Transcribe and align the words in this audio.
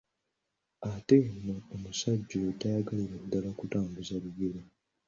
Ate 0.91 1.17
nno 1.33 1.55
omusajja 1.75 2.33
oyo 2.41 2.51
tayagalira 2.59 3.15
ddala 3.23 3.49
kutambuza 3.59 4.13
bigere. 4.23 4.61